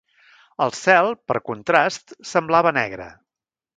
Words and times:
El 0.65 0.71
cel, 0.77 1.11
per 1.31 1.37
contrast, 1.49 2.17
semblava 2.31 2.73
negre. 2.83 3.07